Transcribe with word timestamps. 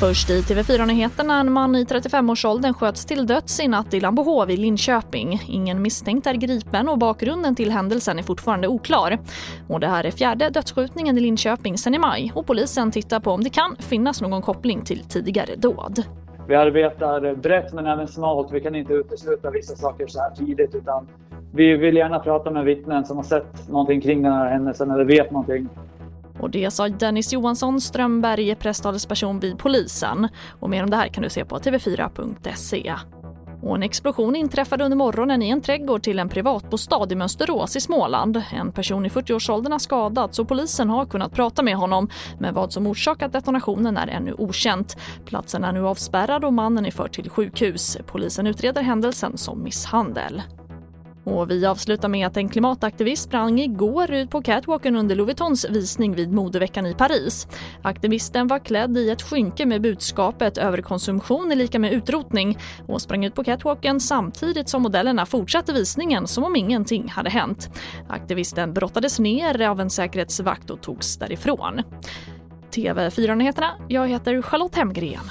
Först 0.00 0.30
i 0.30 0.40
TV4-nyheterna, 0.40 1.40
en 1.40 1.52
man 1.52 1.76
i 1.76 1.84
35-årsåldern 1.84 2.74
sköts 2.74 3.06
till 3.06 3.26
döds 3.26 3.60
i 3.60 3.68
natt 3.68 3.94
i 3.94 4.00
Lambohov 4.00 4.50
i 4.50 4.56
Linköping. 4.56 5.40
Ingen 5.48 5.82
misstänkt 5.82 6.26
är 6.26 6.34
gripen 6.34 6.88
och 6.88 6.98
bakgrunden 6.98 7.54
till 7.54 7.70
händelsen 7.70 8.18
är 8.18 8.22
fortfarande 8.22 8.68
oklar. 8.68 9.18
Och 9.68 9.80
det 9.80 9.86
här 9.86 10.04
är 10.04 10.10
fjärde 10.10 10.50
dödsskjutningen 10.50 11.18
i 11.18 11.20
Linköping 11.20 11.78
sedan 11.78 11.94
i 11.94 11.98
maj 11.98 12.32
och 12.34 12.46
polisen 12.46 12.90
tittar 12.90 13.20
på 13.20 13.30
om 13.30 13.44
det 13.44 13.50
kan 13.50 13.76
finnas 13.78 14.20
någon 14.20 14.42
koppling 14.42 14.84
till 14.84 15.04
tidigare 15.04 15.56
dåd. 15.56 16.02
Vi 16.48 16.54
arbetar 16.54 17.34
brett 17.34 17.72
men 17.72 17.86
även 17.86 18.08
smalt. 18.08 18.52
Vi 18.52 18.60
kan 18.60 18.74
inte 18.74 18.92
utesluta 18.92 19.50
vissa 19.50 19.76
saker 19.76 20.06
så 20.06 20.18
här 20.20 20.30
tidigt 20.30 20.74
utan 20.74 21.08
vi 21.54 21.76
vill 21.76 21.96
gärna 21.96 22.18
prata 22.18 22.50
med 22.50 22.64
vittnen 22.64 23.04
som 23.04 23.16
har 23.16 23.24
sett 23.24 23.68
någonting 23.68 24.00
kring 24.00 24.22
den 24.22 24.32
här 24.32 24.48
händelsen 24.48 24.90
eller 24.90 25.04
vet 25.04 25.30
någonting. 25.30 25.68
Och 26.40 26.50
det 26.50 26.70
sa 26.70 26.88
Dennis 26.88 27.32
Johansson 27.32 27.80
Strömberg, 27.80 28.54
presstalesperson 28.54 29.40
vid 29.40 29.58
polisen. 29.58 30.28
Och 30.60 30.70
mer 30.70 30.82
om 30.82 30.90
det 30.90 30.96
här 30.96 31.08
kan 31.08 31.22
du 31.22 31.30
se 31.30 31.44
på 31.44 31.58
tv4.se. 31.58 32.94
Och 33.62 33.76
en 33.76 33.82
explosion 33.82 34.36
inträffade 34.36 34.84
under 34.84 34.96
morgonen 34.96 35.42
i 35.42 35.48
en 35.48 35.60
trädgård 35.60 36.02
till 36.02 36.18
en 36.18 36.28
privatbostad 36.28 37.12
i 37.12 37.14
Mönsterås 37.14 37.76
i 37.76 37.80
Småland. 37.80 38.42
En 38.52 38.72
person 38.72 39.06
i 39.06 39.08
40-årsåldern 39.08 39.72
har 39.72 39.78
skadats 39.78 40.38
och 40.38 40.48
polisen 40.48 40.90
har 40.90 41.06
kunnat 41.06 41.32
prata 41.32 41.62
med 41.62 41.76
honom. 41.76 42.08
Men 42.38 42.54
vad 42.54 42.72
som 42.72 42.86
orsakat 42.86 43.32
detonationen 43.32 43.96
är 43.96 44.06
ännu 44.06 44.34
okänt. 44.38 44.96
Platsen 45.24 45.64
är 45.64 45.72
nu 45.72 45.86
avspärrad 45.86 46.44
och 46.44 46.52
mannen 46.52 46.86
är 46.86 46.90
förd 46.90 47.12
till 47.12 47.30
sjukhus. 47.30 47.98
Polisen 48.06 48.46
utreder 48.46 48.82
händelsen 48.82 49.38
som 49.38 49.62
misshandel. 49.62 50.42
Och 51.24 51.50
vi 51.50 51.66
avslutar 51.66 52.08
med 52.08 52.26
att 52.26 52.36
en 52.36 52.48
klimataktivist 52.48 53.22
sprang 53.22 53.60
igår 53.60 54.12
ut 54.12 54.30
på 54.30 54.42
catwalken 54.42 54.96
under 54.96 55.16
Louis 55.16 55.26
Vuittons 55.26 55.66
visning 55.70 56.14
vid 56.14 56.32
modeveckan 56.32 56.86
i 56.86 56.94
Paris. 56.94 57.46
Aktivisten 57.82 58.46
var 58.46 58.58
klädd 58.58 58.98
i 58.98 59.10
ett 59.10 59.22
skynke 59.22 59.66
med 59.66 59.82
budskapet 59.82 60.58
överkonsumtion 60.58 61.52
är 61.52 61.56
lika 61.56 61.78
med 61.78 61.92
utrotning 61.92 62.58
och 62.86 63.02
sprang 63.02 63.24
ut 63.24 63.34
på 63.34 63.44
catwalken 63.44 64.00
samtidigt 64.00 64.68
som 64.68 64.82
modellerna 64.82 65.26
fortsatte 65.26 65.72
visningen 65.72 66.26
som 66.26 66.44
om 66.44 66.56
ingenting 66.56 67.08
hade 67.08 67.30
hänt. 67.30 67.70
Aktivisten 68.08 68.72
brottades 68.72 69.18
ner 69.18 69.68
av 69.68 69.80
en 69.80 69.90
säkerhetsvakt 69.90 70.70
och 70.70 70.80
togs 70.80 71.16
därifrån. 71.16 71.82
TV4-nyheterna, 72.70 73.70
jag 73.88 74.08
heter 74.08 74.42
Charlotte 74.42 74.76
Hemgren. 74.76 75.30